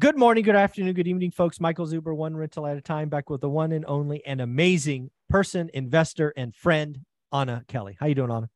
[0.00, 1.60] Good morning, good afternoon, good evening, folks.
[1.60, 5.12] Michael Zuber, one rental at a time, back with the one and only and amazing
[5.30, 6.98] person, investor, and friend,
[7.32, 7.96] Anna Kelly.
[8.00, 8.50] How are you doing, Anna?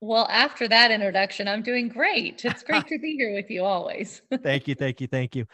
[0.00, 2.44] Well, after that introduction, I'm doing great.
[2.44, 4.22] It's great to be here with you always.
[4.44, 5.46] thank you, thank you, thank you.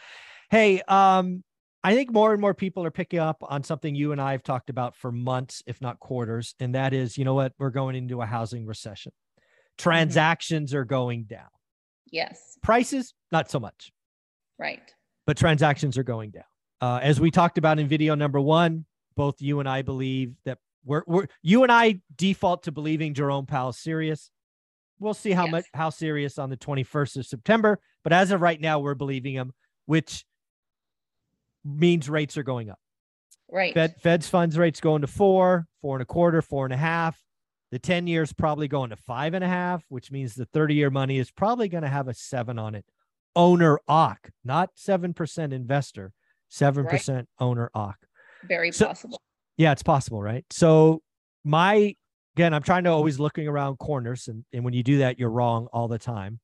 [0.50, 1.43] Hey, um,
[1.83, 4.43] I think more and more people are picking up on something you and I have
[4.43, 7.96] talked about for months, if not quarters, and that is, you know what, we're going
[7.96, 9.12] into a housing recession.
[9.12, 9.83] Mm-hmm.
[9.83, 10.80] Transactions mm-hmm.
[10.80, 11.49] are going down.
[12.11, 12.59] Yes.
[12.62, 13.93] Prices, not so much.
[14.59, 14.93] Right
[15.26, 16.44] but transactions are going down.
[16.81, 18.85] Uh, as we talked about in video number one,
[19.17, 23.46] both you and I believe that we're, we're you and I default to believing Jerome
[23.46, 24.31] Powell's serious.
[24.98, 25.53] We'll see how yes.
[25.53, 29.35] much how serious on the 21st of September, but as of right now, we're believing
[29.35, 29.53] him,
[29.86, 30.25] which
[31.64, 32.78] means rates are going up.
[33.50, 33.75] Right.
[33.75, 37.20] Fed, Fed's funds rates going to four, four and a quarter, four and a half.
[37.70, 40.91] The 10 years probably going to five and a half, which means the 30 year
[40.91, 42.84] money is probably going to have a seven on it
[43.34, 46.12] owner OC, not 7% investor,
[46.50, 47.27] 7% right.
[47.39, 47.97] owner OC.
[48.45, 49.23] Very so, possible.
[49.56, 50.45] Yeah, it's possible, right?
[50.51, 51.03] So
[51.45, 51.95] my
[52.37, 55.31] again, I'm trying to always looking around corners and, and when you do that, you're
[55.31, 56.41] wrong all the time.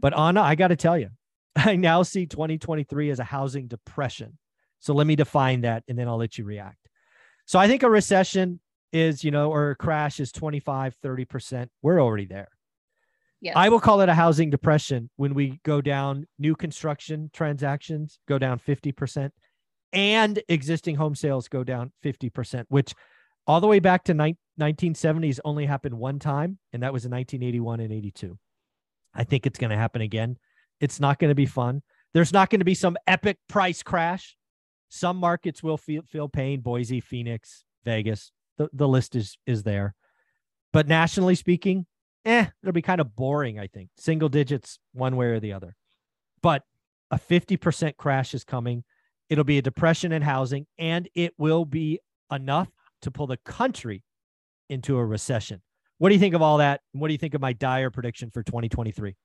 [0.00, 1.08] But Anna, I got to tell you,
[1.56, 4.38] I now see 2023 as a housing depression.
[4.78, 6.88] So let me define that and then I'll let you react.
[7.46, 8.60] So I think a recession
[8.92, 11.68] is, you know, or a crash is 25, 30%.
[11.82, 12.48] We're already there.
[13.40, 13.54] Yes.
[13.56, 18.38] I will call it a housing depression when we go down new construction transactions go
[18.38, 19.30] down 50%
[19.92, 22.94] and existing home sales go down 50%, which
[23.46, 27.10] all the way back to ni- 1970s only happened one time, and that was in
[27.12, 28.38] 1981 and 82.
[29.14, 30.36] I think it's going to happen again.
[30.80, 31.82] It's not going to be fun.
[32.12, 34.36] There's not going to be some epic price crash.
[34.88, 36.60] Some markets will feel feel pain.
[36.60, 38.30] Boise, Phoenix, Vegas.
[38.58, 39.94] The, the list is is there.
[40.72, 41.86] But nationally speaking,
[42.26, 43.90] eh, it'll be kind of boring, I think.
[43.96, 45.76] Single digits, one way or the other.
[46.42, 46.62] But
[47.10, 48.84] a 50% crash is coming.
[49.30, 52.68] It'll be a depression in housing, and it will be enough
[53.02, 54.02] to pull the country
[54.68, 55.62] into a recession.
[55.98, 56.80] What do you think of all that?
[56.92, 59.16] What do you think of my dire prediction for 2023?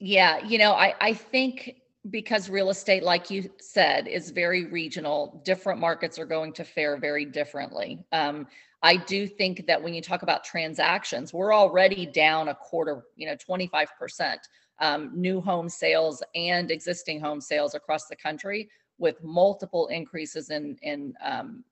[0.00, 1.74] Yeah, you know, I, I think
[2.10, 6.96] because real estate, like you said, is very regional, different markets are going to fare
[6.96, 8.04] very differently.
[8.12, 8.46] Um,
[8.82, 13.26] I do think that when you talk about transactions, we're already down a quarter, you
[13.26, 14.36] know, 25%
[14.80, 20.76] um, new home sales and existing home sales across the country with multiple increases in,
[20.82, 21.64] in um,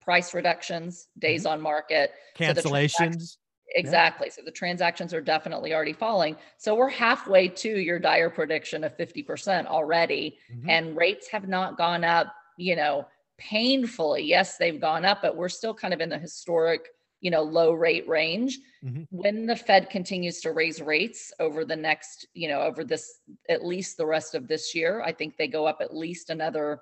[0.00, 1.54] price reductions, days mm-hmm.
[1.54, 3.22] on market, cancellations.
[3.22, 3.36] So
[3.70, 4.28] exactly.
[4.28, 4.34] Yeah.
[4.34, 6.36] So the transactions are definitely already falling.
[6.58, 10.70] So we're halfway to your dire prediction of 50% already, mm-hmm.
[10.70, 13.06] and rates have not gone up, you know
[13.38, 16.88] painfully yes they've gone up but we're still kind of in the historic
[17.20, 19.02] you know low rate range mm-hmm.
[19.10, 23.64] when the fed continues to raise rates over the next you know over this at
[23.64, 26.80] least the rest of this year i think they go up at least another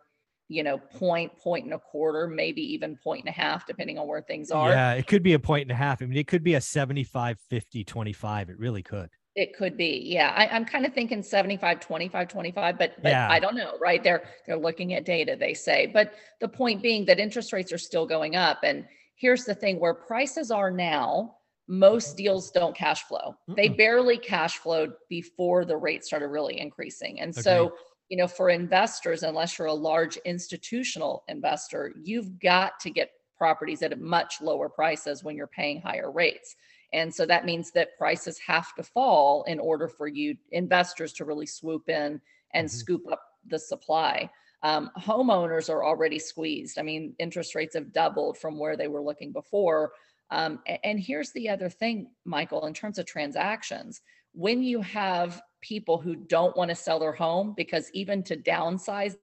[0.48, 4.06] you know point point and a quarter maybe even point and a half depending on
[4.06, 6.26] where things are yeah it could be a point and a half i mean it
[6.26, 10.00] could be a 75 50 25 it really could it could be.
[10.04, 10.32] Yeah.
[10.36, 13.28] I, am kind of thinking 75, 25, 25, but, but yeah.
[13.28, 14.02] I don't know, right?
[14.02, 15.90] They're they're looking at data, they say.
[15.92, 18.60] But the point being that interest rates are still going up.
[18.62, 18.84] And
[19.16, 22.24] here's the thing where prices are now, most mm-hmm.
[22.24, 23.34] deals don't cash flow.
[23.48, 23.56] Mm-mm.
[23.56, 27.20] They barely cash flowed before the rates started really increasing.
[27.20, 27.42] And okay.
[27.42, 27.72] so,
[28.08, 33.82] you know, for investors, unless you're a large institutional investor, you've got to get properties
[33.82, 36.56] at much lower prices when you're paying higher rates.
[36.92, 41.24] And so that means that prices have to fall in order for you investors to
[41.24, 42.20] really swoop in
[42.52, 42.76] and mm-hmm.
[42.76, 44.30] scoop up the supply.
[44.62, 46.78] Um, homeowners are already squeezed.
[46.78, 49.92] I mean, interest rates have doubled from where they were looking before.
[50.30, 54.00] Um, and here's the other thing, Michael, in terms of transactions,
[54.34, 59.14] when you have people who don't want to sell their home because even to downsize,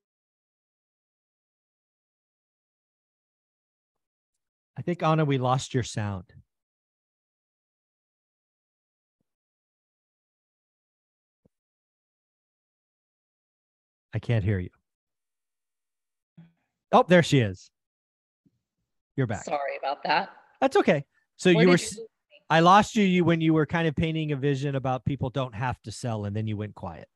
[4.78, 6.26] I think Anna, we lost your sound.
[14.14, 14.70] I can't hear you.
[16.92, 17.70] Oh, there she is.
[19.16, 19.46] You're back.
[19.46, 20.30] Sorry about that.
[20.60, 21.06] That's okay.
[21.38, 22.08] So Where you were you
[22.52, 25.56] I lost you, you when you were kind of painting a vision about people don't
[25.56, 27.08] have to sell and then you went quiet.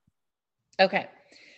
[0.79, 1.07] Okay.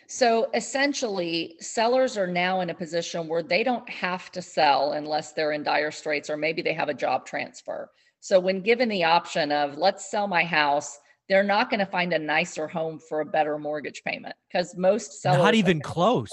[0.07, 5.33] So essentially, sellers are now in a position where they don't have to sell unless
[5.33, 7.91] they're in dire straits or maybe they have a job transfer.
[8.19, 10.97] So when given the option of let's sell my house
[11.29, 15.21] they're not going to find a nicer home for a better mortgage payment because most
[15.21, 16.29] sellers not even close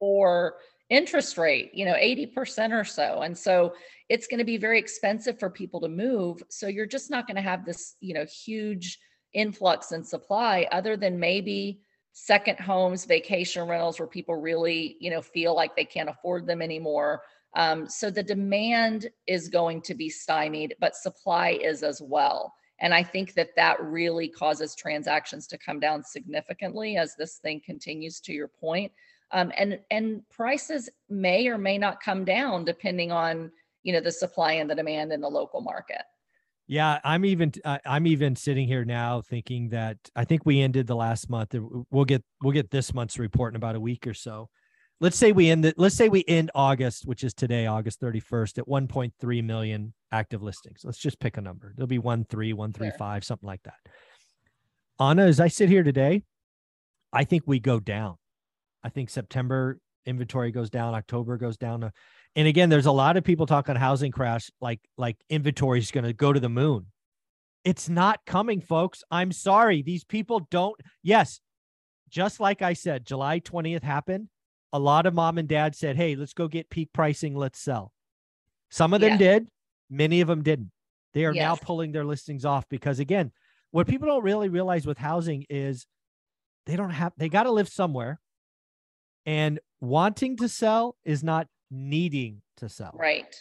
[0.00, 0.54] or
[0.90, 3.22] interest rate, you know, 80% or so.
[3.22, 3.74] And so
[4.08, 6.42] it's going to be very expensive for people to move.
[6.50, 8.98] So you're just not going to have this, you know, huge
[9.32, 11.80] influx in supply other than maybe
[12.12, 16.60] second homes, vacation rentals where people really, you know, feel like they can't afford them
[16.60, 17.22] anymore.
[17.54, 22.52] Um, so the demand is going to be stymied, but supply is as well.
[22.80, 27.60] And I think that that really causes transactions to come down significantly as this thing
[27.64, 28.90] continues to your point.
[29.32, 34.10] Um, and and prices may or may not come down depending on you know the
[34.10, 36.02] supply and the demand in the local market.
[36.66, 40.96] Yeah, I'm even I'm even sitting here now thinking that I think we ended the
[40.96, 41.54] last month.
[41.90, 44.48] We'll get we'll get this month's report in about a week or so
[45.00, 48.58] let's say we end it, let's say we end August, which is today, August 31st,
[48.58, 50.82] at 1.3 million active listings.
[50.84, 51.72] Let's just pick a number.
[51.76, 53.74] It'll be one three, one three five, something like that.
[55.00, 56.22] Anna, as I sit here today,
[57.12, 58.16] I think we go down.
[58.82, 61.90] I think September inventory goes down, October goes down.
[62.36, 66.04] And again, there's a lot of people talking housing crash, like like inventory is going
[66.04, 66.86] to go to the moon.
[67.64, 69.02] It's not coming, folks.
[69.10, 69.82] I'm sorry.
[69.82, 70.80] These people don't.
[71.02, 71.40] Yes,
[72.08, 74.28] just like I said, July 20th happened
[74.72, 77.34] a lot of mom and dad said, Hey, let's go get peak pricing.
[77.34, 77.92] Let's sell.
[78.70, 79.18] Some of them yeah.
[79.18, 79.48] did,
[79.88, 80.70] many of them didn't.
[81.12, 81.42] They are yes.
[81.42, 83.32] now pulling their listings off because, again,
[83.72, 85.86] what people don't really realize with housing is
[86.66, 88.20] they don't have, they got to live somewhere.
[89.30, 92.96] And wanting to sell is not needing to sell.
[92.98, 93.40] Right.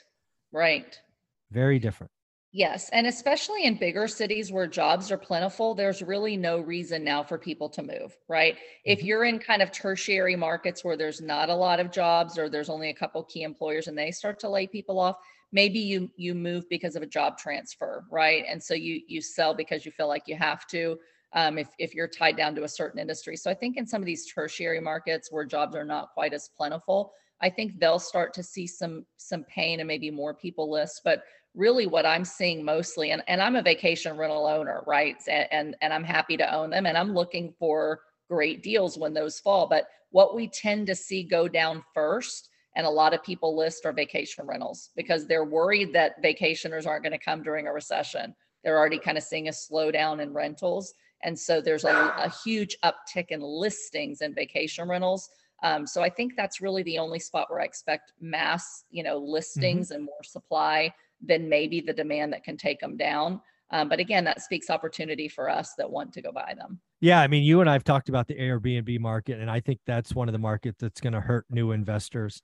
[0.51, 1.01] Right.
[1.49, 2.11] Very different.
[2.51, 2.89] Yes.
[2.93, 7.39] And especially in bigger cities where jobs are plentiful, there's really no reason now for
[7.39, 8.55] people to move, right?
[8.85, 9.07] If mm-hmm.
[9.07, 12.69] you're in kind of tertiary markets where there's not a lot of jobs or there's
[12.69, 15.15] only a couple key employers and they start to lay people off,
[15.51, 18.45] maybe you you move because of a job transfer, right?
[18.47, 20.99] And so you you sell because you feel like you have to.
[21.33, 23.37] Um, if if you're tied down to a certain industry.
[23.37, 26.49] So I think in some of these tertiary markets where jobs are not quite as
[26.57, 31.01] plentiful, I think they'll start to see some some pain and maybe more people list.
[31.03, 31.23] But
[31.55, 35.17] really what I'm seeing mostly, and, and I'm a vacation rental owner, right?
[35.27, 39.13] And, and, and I'm happy to own them and I'm looking for great deals when
[39.13, 39.67] those fall.
[39.67, 43.85] But what we tend to see go down first, and a lot of people list
[43.85, 48.35] are vacation rentals because they're worried that vacationers aren't going to come during a recession.
[48.63, 50.93] They're already kind of seeing a slowdown in rentals.
[51.23, 55.29] And so there's a, a huge uptick in listings and vacation rentals.
[55.63, 59.19] Um, so I think that's really the only spot where I expect mass, you know,
[59.19, 59.31] mm-hmm.
[59.31, 59.95] listings mm-hmm.
[59.95, 63.41] and more supply than maybe the demand that can take them down.
[63.71, 66.79] Um, but again, that speaks opportunity for us that want to go buy them.
[67.01, 69.79] Yeah, I mean, you and I have talked about the Airbnb market, and I think
[69.85, 72.41] that's one of the markets that's going to hurt new investors.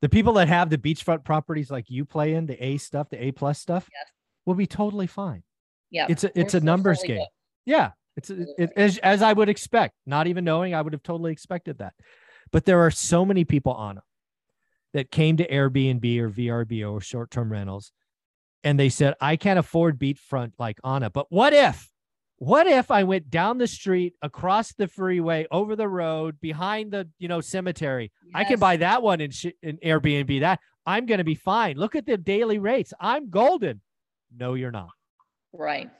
[0.00, 3.22] The people that have the beachfront properties like you play in, the A stuff, the
[3.22, 4.06] A plus stuff, yes.
[4.46, 5.42] will be totally fine.
[5.90, 7.26] Yeah, it's a it's a numbers game.
[7.66, 9.94] Yeah, it's it, it, as as I would expect.
[10.06, 11.94] Not even knowing, I would have totally expected that.
[12.52, 14.04] But there are so many people on them
[14.92, 17.92] that came to Airbnb or VRBO or short term rentals
[18.62, 21.88] and they said, I can't afford beachfront like Anna, but what if,
[22.36, 27.08] what if I went down the street, across the freeway, over the road, behind the,
[27.18, 28.12] you know, cemetery?
[28.24, 28.32] Yes.
[28.34, 30.40] I can buy that one in, sh- in Airbnb.
[30.40, 31.76] That I'm going to be fine.
[31.76, 32.92] Look at the daily rates.
[32.98, 33.80] I'm golden.
[34.34, 34.90] No, you're not.
[35.52, 35.90] Right.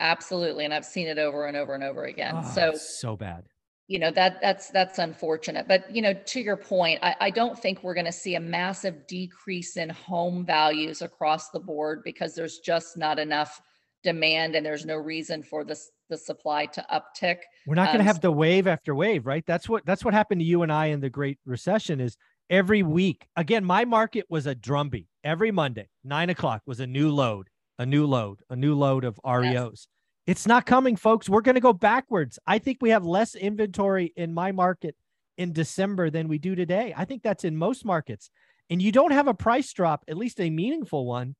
[0.00, 0.64] Absolutely.
[0.64, 2.34] And I've seen it over and over and over again.
[2.36, 3.44] Oh, so, so bad
[3.88, 7.58] you know that that's that's unfortunate but you know to your point i, I don't
[7.58, 12.34] think we're going to see a massive decrease in home values across the board because
[12.34, 13.60] there's just not enough
[14.04, 18.00] demand and there's no reason for this the supply to uptick we're not going to
[18.00, 20.72] um, have the wave after wave right that's what that's what happened to you and
[20.72, 22.16] i in the great recession is
[22.48, 27.10] every week again my market was a drumbeat every monday nine o'clock was a new
[27.10, 29.88] load a new load a new load of reos yes
[30.28, 31.26] it's not coming, folks.
[31.26, 32.38] We're going to go backwards.
[32.46, 34.94] I think we have less inventory in my market
[35.38, 36.92] in December than we do today.
[36.94, 38.28] I think that's in most markets.
[38.68, 41.34] And you don't have a price drop, at least a meaningful one,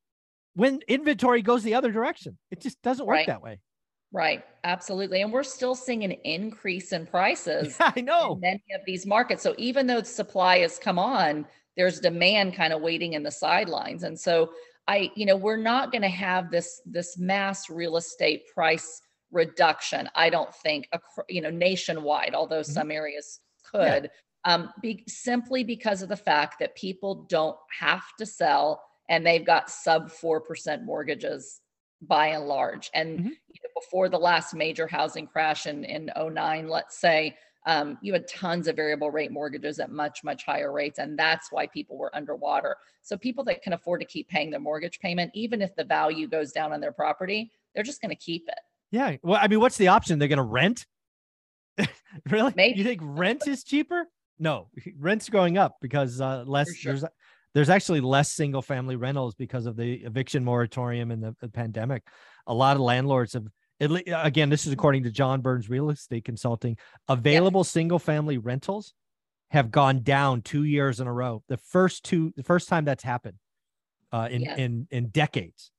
[0.54, 2.38] when inventory goes the other direction.
[2.50, 3.26] It just doesn't work right.
[3.26, 3.60] that way.
[4.10, 4.42] Right.
[4.64, 5.20] Absolutely.
[5.20, 7.76] And we're still seeing an increase in prices.
[7.78, 8.32] Yeah, I know.
[8.36, 9.42] In many of these markets.
[9.42, 11.44] So even though supply has come on,
[11.76, 14.02] there's demand kind of waiting in the sidelines.
[14.02, 14.50] And so
[14.88, 20.08] I, you know, we're not going to have this this mass real estate price reduction.
[20.14, 20.88] I don't think,
[21.28, 22.72] you know, nationwide, although mm-hmm.
[22.72, 23.40] some areas
[23.70, 24.10] could,
[24.46, 24.54] yeah.
[24.54, 29.44] um, be simply because of the fact that people don't have to sell and they've
[29.44, 31.60] got sub four percent mortgages
[32.00, 32.90] by and large.
[32.94, 33.26] And mm-hmm.
[33.26, 37.36] you know, before the last major housing crash in in 09, let's say,
[37.68, 41.52] um, you had tons of variable rate mortgages at much much higher rates and that's
[41.52, 42.78] why people were underwater.
[43.02, 46.26] So people that can afford to keep paying their mortgage payment even if the value
[46.26, 48.58] goes down on their property they're just going to keep it.
[48.90, 50.18] Yeah well i mean what's the option?
[50.18, 50.86] They're going to rent?
[52.30, 52.54] Really?
[52.56, 52.78] Maybe.
[52.78, 54.06] you think rent is cheaper?
[54.38, 56.94] No rent's going up because uh, less sure.
[56.94, 57.04] there's
[57.54, 62.02] there's actually less single family rentals because of the eviction moratorium and the, the pandemic.
[62.46, 63.46] A lot of landlords have
[63.80, 66.76] again, this is according to John Burns Real Estate Consulting.
[67.08, 67.70] Available yes.
[67.70, 68.94] single family rentals
[69.50, 71.42] have gone down two years in a row.
[71.48, 73.38] The first two, the first time that's happened
[74.12, 74.58] uh, in yes.
[74.58, 75.70] in in decades.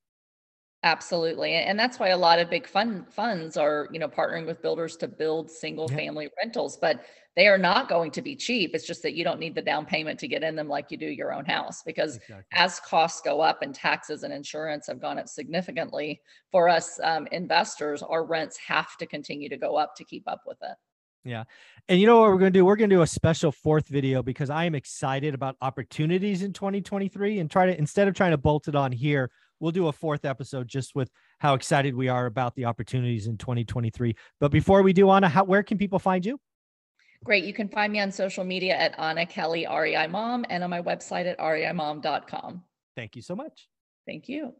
[0.83, 1.55] Absolutely.
[1.55, 4.95] And that's why a lot of big fund funds are, you know, partnering with builders
[4.97, 6.43] to build single family yeah.
[6.43, 7.03] rentals, but
[7.35, 8.71] they are not going to be cheap.
[8.73, 10.97] It's just that you don't need the down payment to get in them like you
[10.97, 12.45] do your own house because exactly.
[12.53, 17.27] as costs go up and taxes and insurance have gone up significantly for us um,
[17.33, 20.77] investors, our rents have to continue to go up to keep up with it.
[21.25, 21.43] Yeah.
[21.89, 22.63] And you know what we're going to do?
[22.63, 26.53] We're going to do a special fourth video because I am excited about opportunities in
[26.53, 29.91] 2023 and try to, instead of trying to bolt it on here, we'll do a
[29.91, 34.15] fourth episode just with how excited we are about the opportunities in 2023.
[34.39, 36.39] But before we do, Anna, how, where can people find you?
[37.23, 37.43] Great.
[37.43, 40.81] You can find me on social media at Anna Kelly REI Mom and on my
[40.81, 42.63] website at reimom.com.
[42.95, 43.67] Thank you so much.
[44.05, 44.53] Thank you.